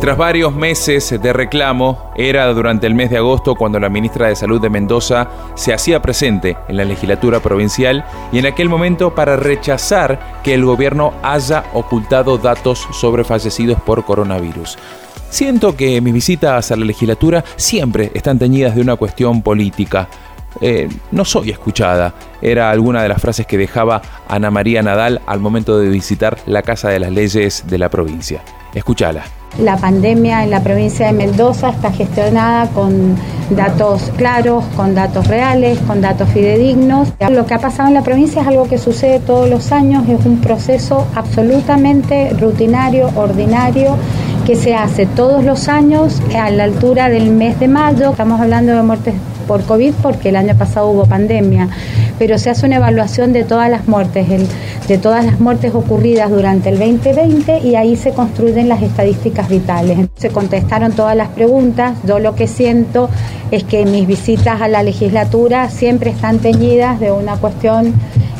[0.00, 4.34] Tras varios meses de reclamo, era durante el mes de agosto cuando la ministra de
[4.34, 9.36] Salud de Mendoza se hacía presente en la legislatura provincial y en aquel momento para
[9.36, 14.78] rechazar que el gobierno haya ocultado datos sobre fallecidos por coronavirus.
[15.28, 20.08] Siento que mis visitas a la legislatura siempre están teñidas de una cuestión política.
[20.60, 25.40] Eh, no soy escuchada, era alguna de las frases que dejaba Ana María Nadal al
[25.40, 28.42] momento de visitar la Casa de las Leyes de la provincia.
[28.74, 29.24] Escúchala.
[29.58, 33.16] La pandemia en la provincia de Mendoza está gestionada con
[33.50, 37.12] datos claros, con datos reales, con datos fidedignos.
[37.28, 40.24] Lo que ha pasado en la provincia es algo que sucede todos los años, es
[40.24, 43.96] un proceso absolutamente rutinario, ordinario,
[44.46, 48.10] que se hace todos los años a la altura del mes de mayo.
[48.10, 49.14] Estamos hablando de muertes
[49.50, 51.68] por COVID porque el año pasado hubo pandemia,
[52.20, 54.28] pero se hace una evaluación de todas las muertes,
[54.86, 60.08] de todas las muertes ocurridas durante el 2020 y ahí se construyen las estadísticas vitales.
[60.14, 63.10] Se contestaron todas las preguntas, yo lo que siento
[63.50, 67.92] es que mis visitas a la legislatura siempre están teñidas de una cuestión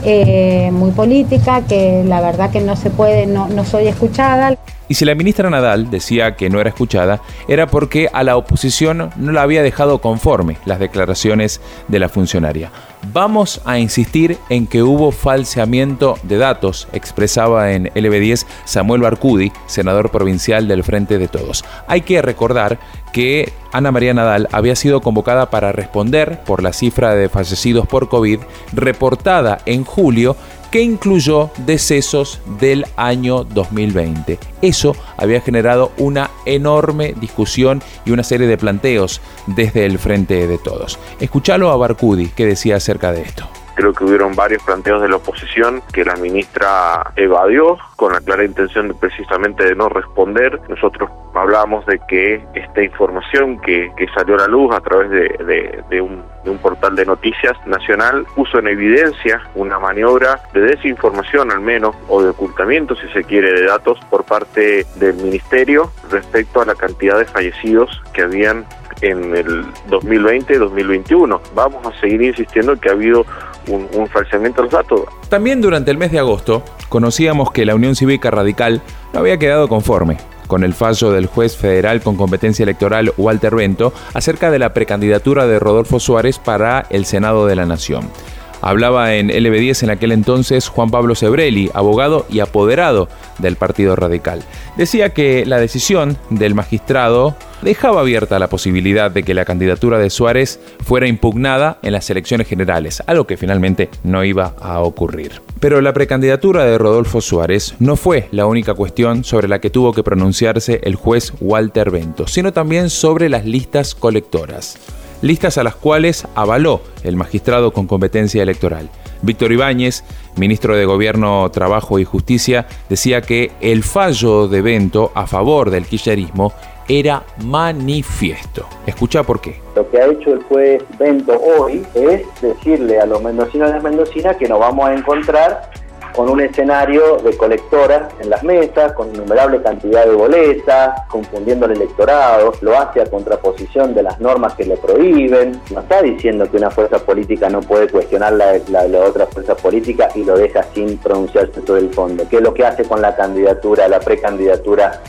[0.05, 4.57] eh, muy política, que la verdad que no se puede, no, no soy escuchada.
[4.91, 9.13] Y si la ministra Nadal decía que no era escuchada, era porque a la oposición
[9.15, 12.73] no la había dejado conforme las declaraciones de la funcionaria.
[13.13, 20.11] Vamos a insistir en que hubo falseamiento de datos, expresaba en LB10 Samuel Barcudi, senador
[20.11, 21.65] provincial del Frente de Todos.
[21.87, 22.81] Hay que recordar
[23.13, 28.09] que Ana María Nadal había sido convocada para responder por la cifra de fallecidos por
[28.09, 28.41] COVID
[28.73, 30.37] reportada en julio
[30.71, 34.39] que incluyó decesos del año 2020.
[34.63, 40.59] Eso había generado una enorme discusión y una serie de planteos desde el frente de
[40.59, 40.99] todos.
[41.21, 43.49] Escuchalo a Barcudi que decía acerca de esto.
[43.75, 48.45] Creo que hubieron varios planteos de la oposición que la ministra evadió con la clara
[48.45, 50.61] intención de, precisamente de no responder.
[50.69, 56.23] Nosotros hablábamos de que esta información que, salió a la luz a través de, un,
[56.45, 61.95] de un portal de noticias nacional puso en evidencia una maniobra de desinformación al menos
[62.09, 66.75] o de ocultamiento si se quiere de datos por parte del ministerio respecto a la
[66.75, 68.65] cantidad de fallecidos que habían
[69.03, 71.41] en el 2020-2021.
[71.55, 73.25] Vamos a seguir insistiendo que ha habido
[73.69, 75.01] un, falseamiento de los datos.
[75.29, 79.69] También durante el mes de agosto conocíamos que la Unión Cívica Radical no había quedado
[79.69, 80.19] conforme
[80.51, 85.47] con el fallo del juez federal con competencia electoral Walter Bento acerca de la precandidatura
[85.47, 88.11] de Rodolfo Suárez para el Senado de la Nación.
[88.61, 94.43] Hablaba en LB10 en aquel entonces Juan Pablo Sebrelli, abogado y apoderado del Partido Radical.
[94.77, 100.11] Decía que la decisión del magistrado dejaba abierta la posibilidad de que la candidatura de
[100.11, 105.43] Suárez fuera impugnada en las elecciones generales, algo que finalmente no iba a ocurrir.
[105.61, 109.93] Pero la precandidatura de Rodolfo Suárez no fue la única cuestión sobre la que tuvo
[109.93, 114.79] que pronunciarse el juez Walter Bento, sino también sobre las listas colectoras
[115.23, 118.89] listas a las cuales avaló el magistrado con competencia electoral.
[119.23, 120.03] Víctor Ibáñez,
[120.37, 125.85] ministro de Gobierno, Trabajo y Justicia, decía que el fallo de Bento a favor del
[125.85, 126.53] kirchnerismo
[126.89, 128.67] era manifiesto.
[128.87, 129.61] Escucha por qué.
[129.77, 134.37] Lo que ha hecho el juez Bento hoy es decirle a los mendocinos y mendocinas
[134.37, 135.71] que nos vamos a encontrar
[136.15, 141.73] con un escenario de colectoras en las mesas, con innumerable cantidad de boletas, confundiendo al
[141.73, 146.57] electorado, lo hace a contraposición de las normas que le prohíben, no está diciendo que
[146.57, 150.99] una fuerza política no puede cuestionar la, la, otra fuerza política y lo deja sin
[150.99, 155.01] pronunciarse sobre el fondo, que es lo que hace con la candidatura, la precandidatura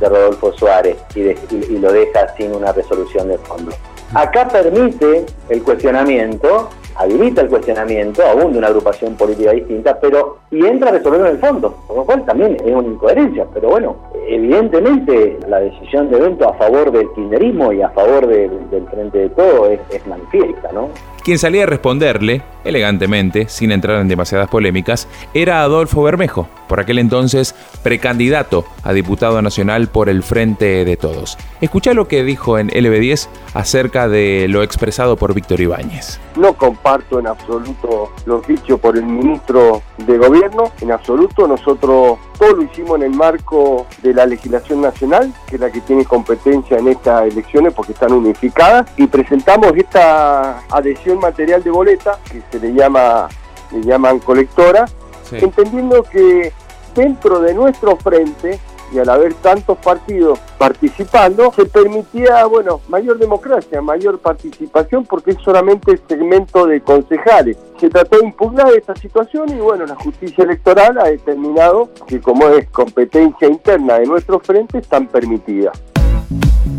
[0.00, 3.72] de Rodolfo Suárez y, y lo deja sin una resolución de fondo.
[4.14, 10.64] Acá permite el cuestionamiento habilita el cuestionamiento aún de una agrupación política distinta, pero y
[10.66, 13.96] entra a resolverlo en el fondo, por lo cual también es una incoherencia, pero bueno,
[14.26, 19.28] evidentemente la decisión de evento a favor del kirchnerismo y a favor del Frente de
[19.30, 20.88] Todo es, es manifiesta, ¿no?
[21.28, 26.98] Quien salía a responderle, elegantemente, sin entrar en demasiadas polémicas, era Adolfo Bermejo, por aquel
[26.98, 31.36] entonces precandidato a diputado nacional por el Frente de Todos.
[31.60, 36.18] Escucha lo que dijo en LB10 acerca de lo expresado por Víctor Ibáñez.
[36.36, 36.54] No
[36.88, 41.46] comparto en absoluto lo dicho por el ministro de Gobierno, en absoluto.
[41.46, 45.82] Nosotros todo lo hicimos en el marco de la legislación nacional, que es la que
[45.82, 52.18] tiene competencia en estas elecciones porque están unificadas, y presentamos esta adhesión material de boleta
[52.30, 53.28] que se le llama,
[53.70, 54.86] le llaman colectora,
[55.30, 56.54] entendiendo que
[56.94, 58.58] dentro de nuestro frente
[58.92, 65.38] y al haber tantos partidos participando, se permitía, bueno, mayor democracia, mayor participación, porque es
[65.44, 67.56] solamente el segmento de concejales.
[67.78, 72.48] Se trató de impugnar esta situación y, bueno, la justicia electoral ha determinado que como
[72.48, 75.80] es competencia interna de nuestro frente, están permitidas.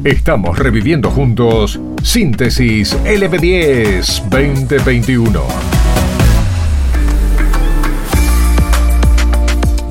[0.03, 5.78] Estamos reviviendo juntos Síntesis LB10 2021.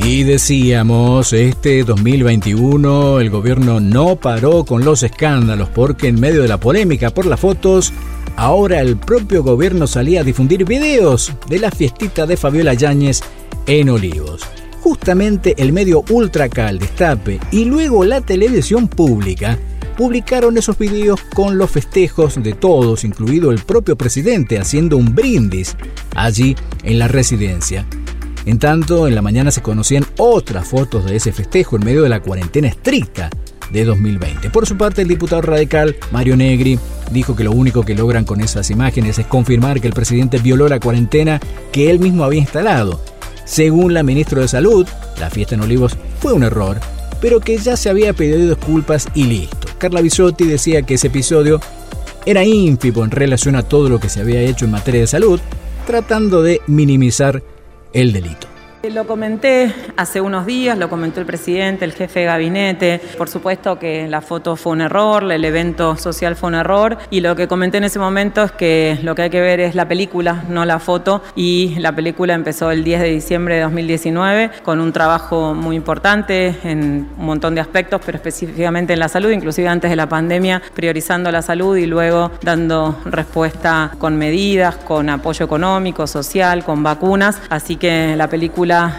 [0.08, 6.48] Y decíamos, este 2021 el gobierno no paró con los escándalos porque en medio de
[6.48, 7.92] la polémica por las fotos,
[8.34, 13.20] ahora el propio gobierno salía a difundir videos de la fiestita de Fabiola Yáñez
[13.66, 14.40] en Olivos.
[14.80, 19.58] Justamente el medio Ultracal Destape y luego la televisión pública
[19.98, 25.76] publicaron esos videos con los festejos de todos, incluido el propio presidente, haciendo un brindis
[26.14, 27.86] allí en la residencia.
[28.48, 32.08] En tanto, en la mañana se conocían otras fotos de ese festejo en medio de
[32.08, 33.28] la cuarentena estricta
[33.70, 34.48] de 2020.
[34.48, 36.78] Por su parte, el diputado radical Mario Negri
[37.10, 40.66] dijo que lo único que logran con esas imágenes es confirmar que el presidente violó
[40.66, 41.38] la cuarentena
[41.72, 43.02] que él mismo había instalado.
[43.44, 44.86] Según la ministra de Salud,
[45.20, 46.80] la fiesta en Olivos fue un error,
[47.20, 49.68] pero que ya se había pedido disculpas y listo.
[49.76, 51.60] Carla Bisotti decía que ese episodio
[52.24, 55.38] era ínfimo en relación a todo lo que se había hecho en materia de salud,
[55.86, 57.42] tratando de minimizar
[57.92, 58.47] el delito.
[58.84, 63.00] Lo comenté hace unos días, lo comentó el presidente, el jefe de gabinete.
[63.18, 67.20] Por supuesto que la foto fue un error, el evento social fue un error y
[67.20, 69.88] lo que comenté en ese momento es que lo que hay que ver es la
[69.88, 71.22] película, no la foto.
[71.34, 76.54] Y la película empezó el 10 de diciembre de 2019 con un trabajo muy importante
[76.62, 80.62] en un montón de aspectos, pero específicamente en la salud, inclusive antes de la pandemia,
[80.74, 87.42] priorizando la salud y luego dando respuesta con medidas, con apoyo económico, social, con vacunas.
[87.50, 88.28] Así que la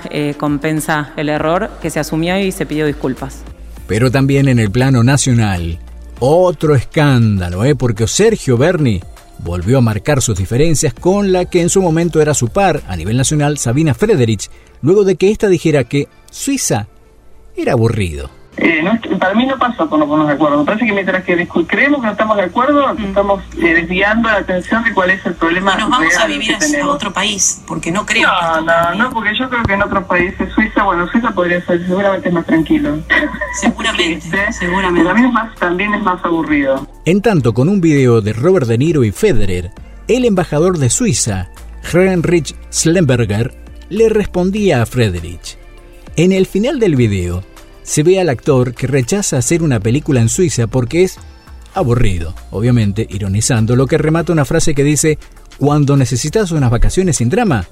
[0.10, 3.44] eh, compensa el error que se asumió y se pidió disculpas.
[3.88, 5.80] Pero también en el plano nacional,
[6.19, 7.75] otro escándalo, ¿eh?
[7.75, 9.01] porque Sergio Berni
[9.39, 12.95] volvió a marcar sus diferencias con la que en su momento era su par a
[12.95, 14.50] nivel nacional, Sabina Frederich,
[14.81, 16.88] luego de que ésta dijera que Suiza
[17.56, 18.38] era aburrido.
[18.61, 18.83] Eh,
[19.17, 20.59] para mí no pasó con los de acuerdo.
[20.59, 23.06] Me parece que mientras que creemos que no estamos de acuerdo, mm.
[23.06, 25.75] estamos eh, desviando la atención de cuál es el problema.
[25.75, 28.27] Y nos vamos a vivir a otro país, porque no creo.
[28.27, 31.85] No, no, no, porque yo creo que en otros países, Suiza, bueno, Suiza podría ser
[31.85, 33.00] seguramente más tranquilo.
[33.61, 35.07] Seguramente, seguramente.
[35.07, 36.85] También es, más, también es más aburrido.
[37.05, 39.71] En tanto, con un video de Robert De Niro y Federer,
[40.09, 41.50] el embajador de Suiza,
[41.94, 43.55] Heinrich Slemberger,
[43.88, 45.57] le respondía a Friedrich.
[46.17, 47.41] En el final del video,
[47.89, 51.18] se ve al actor que rechaza hacer una película en Suiza porque es
[51.74, 55.18] aburrido, obviamente ironizando, lo que remata una frase que dice,
[55.57, 57.65] cuando necesitas unas vacaciones sin drama,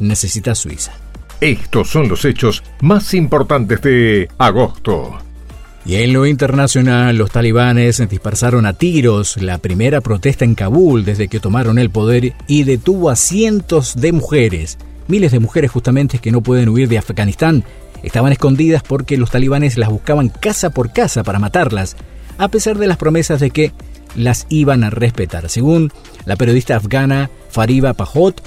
[0.00, 0.94] necesitas Suiza.
[1.40, 5.16] Estos son los hechos más importantes de agosto.
[5.86, 11.28] Y en lo internacional, los talibanes dispersaron a tiros la primera protesta en Kabul desde
[11.28, 14.76] que tomaron el poder y detuvo a cientos de mujeres,
[15.06, 17.62] miles de mujeres justamente que no pueden huir de Afganistán
[18.02, 21.96] Estaban escondidas porque los talibanes las buscaban casa por casa para matarlas,
[22.38, 23.72] a pesar de las promesas de que
[24.16, 25.48] las iban a respetar.
[25.48, 25.92] Según
[26.24, 28.42] la periodista afgana Fariba Pajot,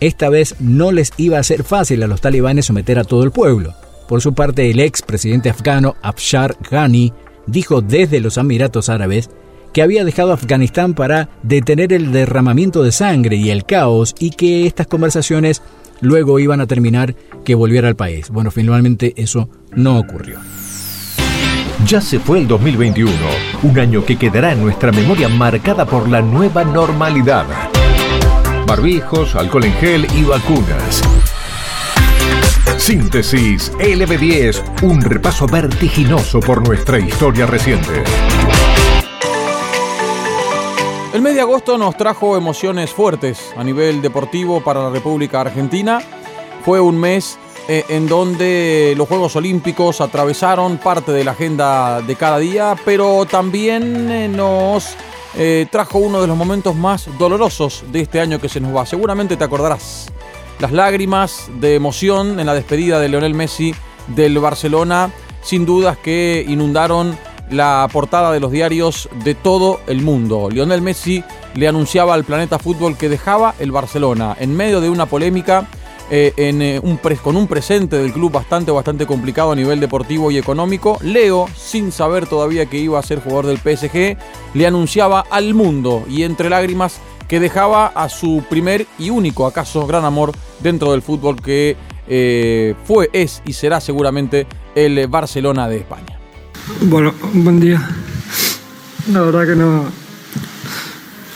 [0.00, 3.30] esta vez no les iba a ser fácil a los talibanes someter a todo el
[3.30, 3.74] pueblo.
[4.08, 7.12] Por su parte, el ex presidente afgano Afshar Ghani
[7.46, 9.30] dijo desde los Emiratos Árabes
[9.72, 14.66] que había dejado Afganistán para detener el derramamiento de sangre y el caos y que
[14.66, 15.62] estas conversaciones
[16.00, 18.30] luego iban a terminar que volviera al país.
[18.30, 20.38] Bueno, finalmente eso no ocurrió.
[21.86, 23.12] Ya se fue el 2021,
[23.62, 27.44] un año que quedará en nuestra memoria marcada por la nueva normalidad.
[28.66, 31.02] Barbijos, alcohol en gel y vacunas.
[32.78, 38.02] Síntesis LB10, un repaso vertiginoso por nuestra historia reciente.
[41.14, 46.00] El mes de agosto nos trajo emociones fuertes a nivel deportivo para la República Argentina.
[46.64, 52.16] Fue un mes eh, en donde los Juegos Olímpicos atravesaron parte de la agenda de
[52.16, 54.96] cada día, pero también eh, nos
[55.36, 58.84] eh, trajo uno de los momentos más dolorosos de este año que se nos va.
[58.84, 60.10] Seguramente te acordarás.
[60.58, 63.72] Las lágrimas de emoción en la despedida de Leonel Messi
[64.08, 67.16] del Barcelona, sin dudas que inundaron
[67.50, 70.48] la portada de los diarios de todo el mundo.
[70.50, 71.22] Lionel Messi
[71.54, 75.66] le anunciaba al planeta fútbol que dejaba el Barcelona en medio de una polémica
[76.10, 80.98] eh, eh, con un presente del club bastante, bastante complicado a nivel deportivo y económico.
[81.02, 84.16] Leo, sin saber todavía que iba a ser jugador del PSG,
[84.54, 89.86] le anunciaba al mundo y entre lágrimas que dejaba a su primer y único, acaso,
[89.86, 95.78] gran amor dentro del fútbol que eh, fue, es y será seguramente el Barcelona de
[95.78, 96.23] España.
[96.66, 97.86] Bueno, buen día.
[99.12, 99.84] La verdad que no,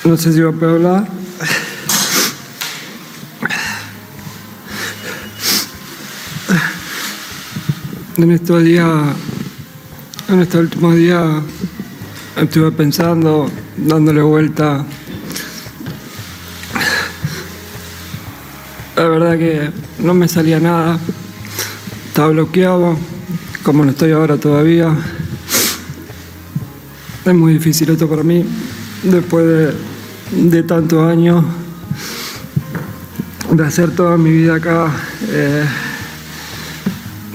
[0.04, 1.08] no sé si va a poder hablar.
[8.16, 8.88] En estos días,
[10.28, 11.42] en estos últimos días,
[12.36, 14.86] estuve pensando, dándole vuelta.
[18.96, 20.98] La verdad que no me salía nada.
[22.08, 22.96] Estaba bloqueado,
[23.62, 24.94] como no estoy ahora todavía.
[27.24, 28.44] Es muy difícil esto para mí,
[29.02, 29.74] después
[30.30, 31.44] de, tantos años
[33.50, 34.90] de hacer toda mi vida acá.
[35.28, 35.64] Eh,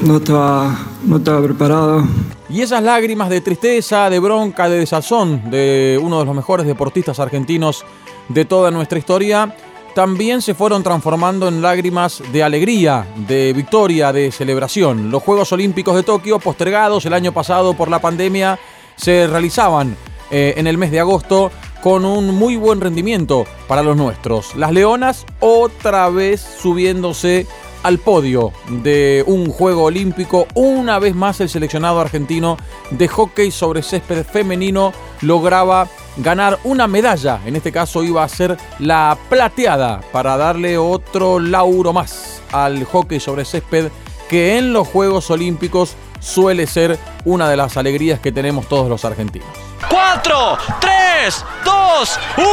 [0.04, 2.08] no estaba, no estaba preparado.
[2.50, 7.20] Y esas lágrimas de tristeza, de bronca, de desazón de uno de los mejores deportistas
[7.20, 7.86] argentinos
[8.30, 9.56] de toda nuestra historia,
[9.94, 15.12] también se fueron transformando en lágrimas de alegría, de victoria, de celebración.
[15.12, 18.60] Los Juegos Olímpicos de Tokio, postergados el año pasado por la pandemia,
[18.96, 19.96] se realizaban
[20.32, 24.56] eh, en el mes de agosto con un muy buen rendimiento para los nuestros.
[24.56, 27.46] Las Leonas otra vez subiéndose
[27.84, 30.48] al podio de un juego olímpico.
[30.56, 32.58] Una vez más el seleccionado argentino
[32.90, 37.40] de hockey sobre césped femenino lograba ganar una medalla.
[37.46, 43.20] En este caso iba a ser la plateada para darle otro lauro más al hockey
[43.20, 43.90] sobre césped
[44.30, 49.04] que en los Juegos Olímpicos suele ser una de las alegrías que tenemos todos los
[49.06, 49.48] argentinos.
[49.90, 52.48] 4, 3, 2, 1,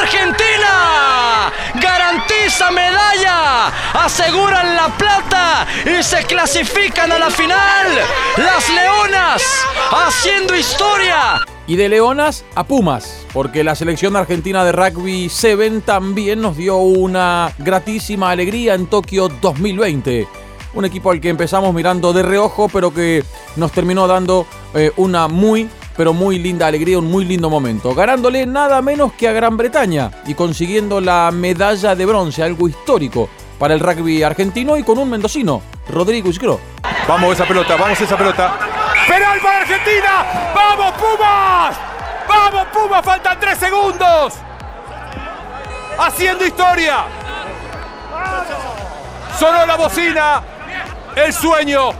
[0.00, 1.52] Argentina.
[1.74, 3.66] Garantiza medalla.
[3.94, 7.98] Aseguran la plata y se clasifican a la final.
[8.36, 9.42] Las Leonas
[9.90, 11.40] haciendo historia.
[11.68, 16.78] Y de Leonas a Pumas, porque la selección argentina de rugby 7 también nos dio
[16.78, 20.26] una gratísima alegría en Tokio 2020
[20.74, 23.24] un equipo al que empezamos mirando de reojo, pero que
[23.56, 27.92] nos terminó dando eh, una muy pero muy linda alegría, un muy lindo momento.
[27.92, 33.28] Ganándole nada menos que a Gran Bretaña y consiguiendo la medalla de bronce, algo histórico
[33.58, 36.60] para el rugby argentino y con un mendocino, Rodrigo Isgro.
[37.08, 38.77] Vamos esa pelota, vamos esa pelota.
[39.08, 40.52] ¡Penal para Argentina!
[40.54, 41.76] ¡Vamos Pumas!
[42.28, 43.04] ¡Vamos Pumas!
[43.04, 44.34] Faltan tres segundos.
[45.98, 47.04] Haciendo historia.
[49.38, 50.42] Sonó la bocina.
[51.16, 51.90] El sueño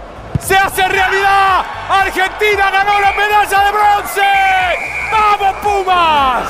[0.40, 1.64] se hace realidad.
[1.88, 4.22] Argentina ganó la medalla de bronce.
[5.10, 6.48] ¡Vamos Pumas!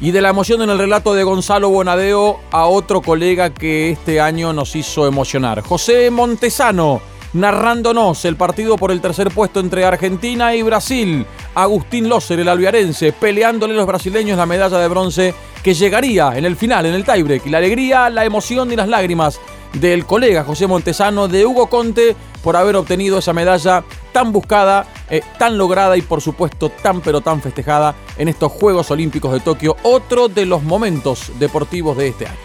[0.00, 4.20] Y de la emoción en el relato de Gonzalo Bonadeo a otro colega que este
[4.20, 5.62] año nos hizo emocionar.
[5.62, 7.00] José Montesano,
[7.32, 11.26] narrándonos el partido por el tercer puesto entre Argentina y Brasil.
[11.54, 16.44] Agustín Loser, el alviarense, peleándole a los brasileños la medalla de bronce que llegaría en
[16.44, 17.46] el final, en el tiebreak.
[17.46, 19.40] La alegría, la emoción y las lágrimas
[19.74, 25.22] del colega José Montesano, de Hugo Conte, por haber obtenido esa medalla tan buscada, eh,
[25.38, 29.76] tan lograda y por supuesto tan pero tan festejada en estos Juegos Olímpicos de Tokio,
[29.82, 32.38] otro de los momentos deportivos de este año.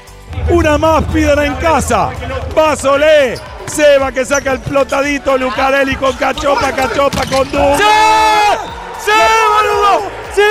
[0.50, 2.10] Una más piden en casa.
[2.78, 3.40] Solé.
[3.66, 5.38] Seba que saca el plotadito.
[5.38, 6.72] Lucarelli con Cachopa.
[6.72, 7.58] Cachopa con Du.
[7.78, 7.84] ¡Sí!
[9.06, 9.12] ¡Sí,
[9.56, 10.02] boludo!
[10.34, 10.42] ¡Sí!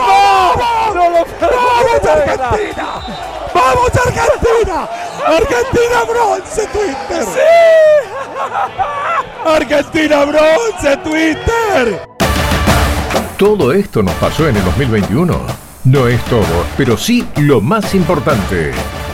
[0.00, 1.26] ¡Vamos!
[1.40, 2.88] ¡Vamos, Argentina!
[3.54, 4.88] ¡Vamos, Argentina!
[5.26, 7.24] ¡Argentina bronce, Twitter!
[7.24, 7.40] ¡Sí!
[9.46, 12.08] ¡Argentina bronce, Twitter!
[13.38, 15.40] Todo esto nos pasó en el 2021.
[15.84, 18.72] No es todo, pero sí lo más importante.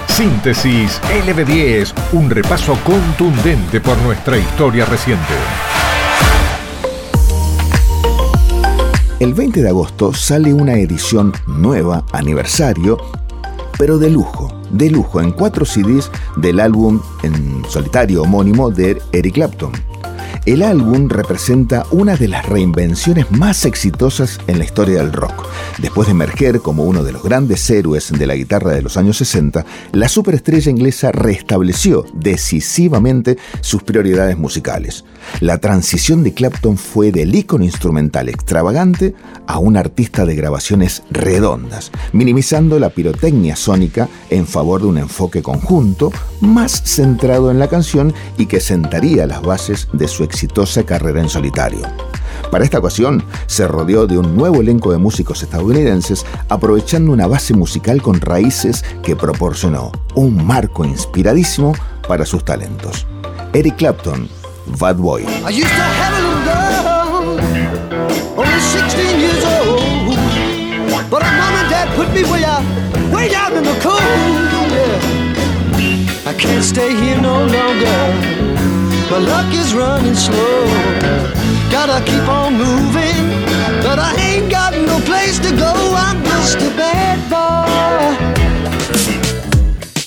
[0.08, 5.34] Síntesis LB10, un repaso contundente por nuestra historia reciente.
[9.20, 12.98] El 20 de agosto sale una edición nueva, aniversario,
[13.78, 19.34] pero de lujo, de lujo en cuatro CDs del álbum en solitario homónimo de Eric
[19.34, 19.72] Clapton.
[20.46, 25.48] El álbum representa una de las reinvenciones más exitosas en la historia del rock.
[25.78, 29.16] Después de emerger como uno de los grandes héroes de la guitarra de los años
[29.16, 35.04] 60, la superestrella inglesa restableció decisivamente sus prioridades musicales.
[35.40, 39.16] La transición de Clapton fue del ícono instrumental extravagante
[39.48, 45.42] a un artista de grabaciones redondas, minimizando la pirotecnia sónica en favor de un enfoque
[45.42, 51.20] conjunto más centrado en la canción y que sentaría las bases de su exitosa carrera
[51.20, 51.80] en solitario.
[52.50, 57.54] Para esta ocasión, se rodeó de un nuevo elenco de músicos estadounidenses, aprovechando una base
[57.54, 61.74] musical con raíces que proporcionó un marco inspiradísimo
[62.06, 63.06] para sus talentos.
[63.52, 64.28] Eric Clapton,
[64.78, 65.24] Bad Boy.
[65.44, 66.86] I used to have a little girl,
[68.38, 69.82] only 16 years old.
[71.10, 72.44] But her mom and dad put me way
[76.38, 78.14] can't stay here no longer.
[79.10, 80.66] My luck is running slow.
[81.70, 83.44] Gotta keep on moving,
[83.82, 85.72] but I ain't got no place to go.
[85.94, 87.46] I'm just a bad boy.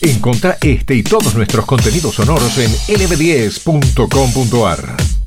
[0.01, 5.18] Encontra este y todos nuestros contenidos sonoros en lb10.com.ar.